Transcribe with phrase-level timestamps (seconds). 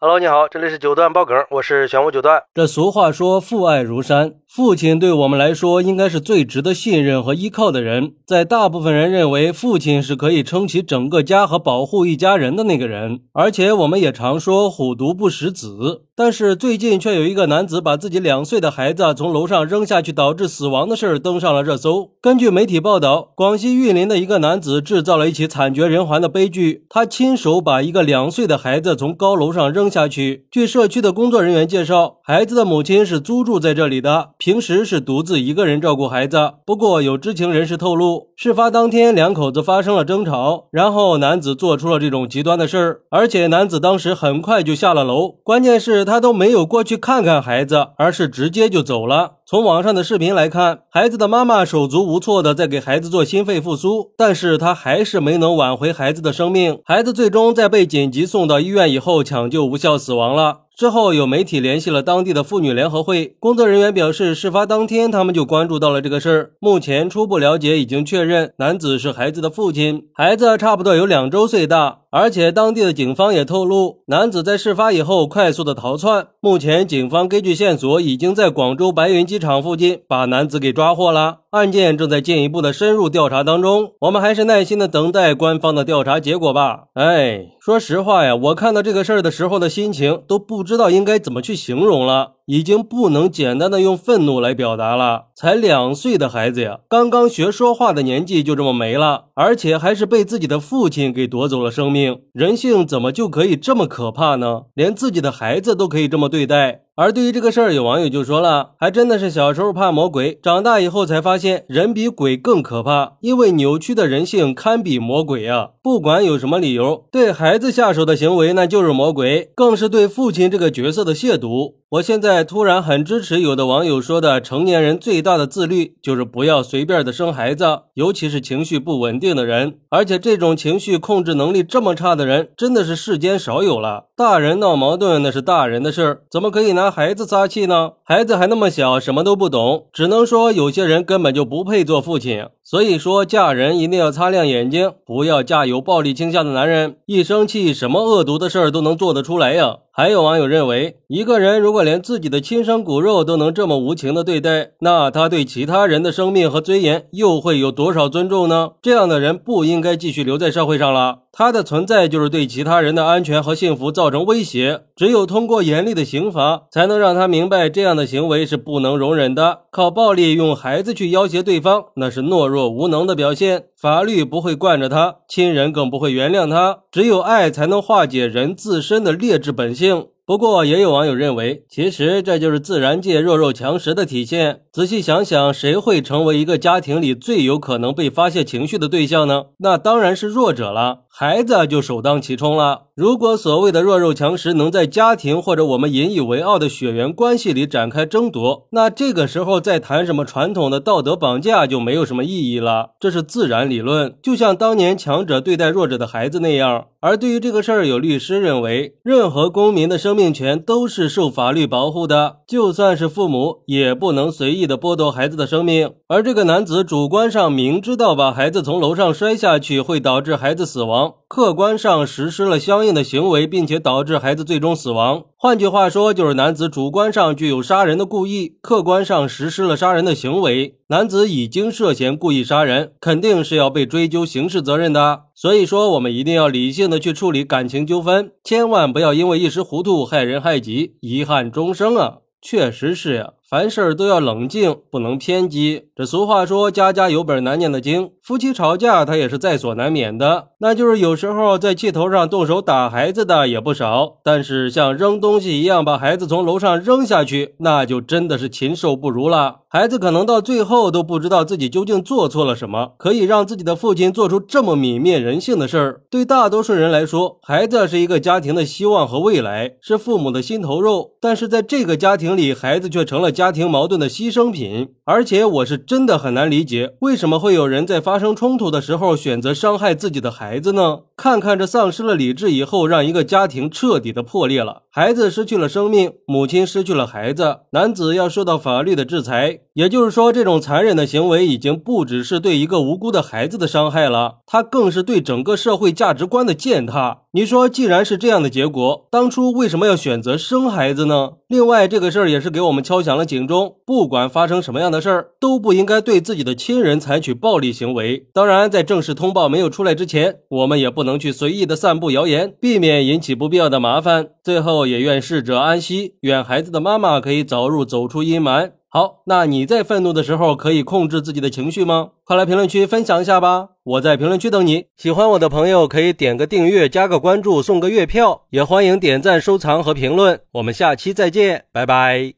[0.00, 2.40] Hello，你好，这里是九段爆梗，我是玄武九段。
[2.54, 8.14] 这俗话说父爱如山，父亲对我们来说应该是最值得信任和依靠的人。
[8.24, 13.20] 在大部分人认为，父亲是可以撑起整个家和保护一家人的那个人。
[13.34, 16.04] 而且我们也常说虎毒不食子。
[16.16, 22.10] 但是最近却有一个男子把自己两岁的孩子从楼上扔下去导致死亡的事儿登上了热搜。
[22.20, 30.46] 根据媒体报道，广西玉林的一个男子制造了一起惨绝人寰的悲剧，他亲手把一个两岁的孩子从高楼上扔下去。
[30.50, 36.52] 据社区的工作人员介绍，孩子的母亲是租住在这里的，平时是独自一个人照顾孩子。
[36.64, 46.04] 不过有知情人士透露，事发当天两口子发生了争吵，然后男子做出了这种极端的事儿，而且男子当时很快就下了楼，关键是。
[46.04, 49.37] 他都没有过去看看孩子，而是直接就走了。
[49.50, 56.80] 从网上的视频来看，孩子的妈妈手足无措的在给孩子做心肺复苏，但是他还是没能挽回孩子的生命。
[56.84, 60.64] 孩子最终在被紧急送到医院以后，抢救无效死亡了。
[60.76, 66.50] 之后，有媒体联系了当地的妇女联合会工作人员，表示事发当天他们就关注到了这个事儿。
[66.60, 72.02] 目前初步了解，已经确认男子是孩子的父亲，孩子差不多有两周岁大。
[72.10, 76.28] 而且当地的警方也透露，男子在事发以后快速的逃窜。
[76.40, 83.92] 目前警方根据线索，已经在广州白云机场附近把男子给抓获了，案件正在进一步的深入调查当中。
[84.00, 86.88] 我们还是耐心的等待官方的调查结果吧。
[86.92, 92.32] 哎，说实话呀，我看到这个事儿的时候的心情都不知道应该怎么去形容了。
[92.48, 95.26] 已经不能简单的用愤怒来表达了。
[95.36, 102.20] 才两岁的孩子呀，刚刚学说话的年纪就这么没了，而且还是被自己的父亲给夺走了生命。
[102.32, 104.62] 人性怎么就可以这么可怕呢？
[104.72, 106.84] 连自己的孩子都可以这么对待？
[106.96, 115.70] 而对于这个事儿，有网友就说了，还真的是小时候怕魔鬼，长大以后才发现人比鬼更可怕，因为扭曲的人性堪比魔鬼啊！
[115.82, 121.74] 不管有什么理由，对孩子下手的行为那就是魔鬼，更是对父亲这个角色的亵渎。
[121.90, 134.08] 我现在突然很支持有的网友说的，成年人最大的自律就是不要随便的生孩子，尤其是情绪不稳定的人，而且这种情绪控制能力这么差的人，真的是世间少有了。
[134.14, 137.92] 大人闹矛盾那是大人的事儿，怎么可以拿孩子撒气呢？
[138.04, 142.48] 孩子还那么小，什么都不懂，只能说有些人根本就不配做父亲。
[142.70, 146.96] 所以说，嫁人一定要擦亮眼睛，不要嫁有暴力倾向的男人。
[147.06, 149.76] 一生气，什么恶毒的事儿都能做得出来呀。
[149.90, 158.72] 还有网友认为，一个人如果连自己的亲生骨肉都能这么无情的对待，那他对其他人的生命和尊严又会有多少尊重呢？
[158.82, 161.20] 这样的人不应该继续留在社会上了。
[161.32, 164.82] 他的存在就是对其他人的安全和幸福造成威胁。
[164.94, 169.62] 只有通过严厉的刑罚，才能让他明白这样的行为是不能容忍的。
[169.70, 173.64] 靠暴力用孩子去要挟对方，那是懦弱无能的表现。
[173.76, 176.78] 法律不会惯着他，亲人更不会原谅他。
[176.90, 180.06] 只有爱才能化解人自身的劣质本性。
[180.24, 184.60] 不过，也有网友认为，其实这就是自然界弱肉强食的体现。
[184.70, 189.44] 仔细想想，谁会成为一个家庭里最有可能被发泄情绪的对象呢？
[189.60, 192.82] 那当然是弱者了，孩子就首当其冲了。
[192.94, 202.90] 如果所谓的弱肉强食能在家庭或者我们引以为傲的血缘关系里展开争夺，那这个时候再谈什么传统的道德绑架就没有什么意义了。
[203.00, 206.86] 这是自然理论，就像当年强者对待弱者的孩子那样。
[207.00, 215.92] 而对于这个事儿，有律师认为，任何公民的生命权都是受法律保护的，就算是父母也不能随意的剥夺孩子的生命。
[216.08, 225.24] 而这个男子主观上明知道把孩子从楼上摔下去会导致孩子死亡，客观上实施了相应的行为，并且导致孩子最终死亡。
[225.36, 230.76] 换句话说，就是男子主观上具有杀人的故意，客观上实施了杀人的行为。
[230.88, 235.22] 男子已经涉嫌故意杀人，肯定是要被追究刑事责任的。
[235.34, 242.18] 所以说，我们一定要理性的去处理感情纠纷，千万不要因为一时糊涂害人害己，遗憾终生啊！
[242.40, 243.32] 确实是呀。
[243.50, 245.84] 凡事都要冷静，不能偏激。
[245.96, 250.48] 这俗话说：“家家有本难念的经。”夫妻吵架，他也是在所难免的。
[250.58, 254.18] 那就是有时候在气头上动手打孩子的也不少。
[254.22, 259.60] 但是像扔东西一样把孩子从楼上扔下去，那就真的是禽兽不如了。
[259.70, 266.02] 孩子可能到最后都不知道自己究竟做错了什么，可以让自己的父亲做出这么泯灭人性的事儿。
[266.10, 271.12] 对大多数人来说，孩子是一个家庭的希望和未来，是父母的心头肉。
[271.18, 273.32] 但是在这个家庭里，孩子却成了。
[273.38, 281.02] 家庭矛盾的牺牲品，而且我是真的很难理解，为什么会有人在发生冲突的时候选择伤害自己的孩子呢？
[281.16, 284.82] 看看这丧失了理智以后，让一个家庭彻底的破裂了。
[284.98, 289.60] 孩子失去了生命，母亲失去了孩子，男子要受到法律的制裁。
[289.74, 297.18] 也就是说，这种残忍的行为已经不只是对一个无辜的孩子的伤害了，它更是对整个社会价值观的践踏。
[297.30, 301.34] 你说，既然是这样的结果，当初为什么要选择生孩子呢？
[301.46, 308.26] 另外，这个事儿也是给我们敲响了警钟，不管发生什么样的事儿，都不应该对自己的亲人采取暴力行为。
[308.34, 314.30] 当然，在正式通报没有出来之前，我们也不能去随意的散布谣言，避免引起不必要的麻烦。
[314.42, 318.72] 最后，也愿逝者安息，愿孩子的妈妈可以早日走出阴霾。
[318.90, 322.10] 好，那你在愤怒的时候可以控制自己的情绪吗？
[322.24, 323.68] 快来评论区分享一下吧！
[323.84, 324.86] 我在评论区等你。
[324.96, 330.40] 喜欢我的朋友可以点个订阅、加个关注、送个月票，也欢迎点赞、收藏和评论。
[330.52, 332.32] 我们下期再见，拜拜。